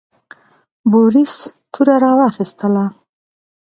بوریس 0.91 1.35
توره 1.73 1.95
راواخیستله. 2.03 2.85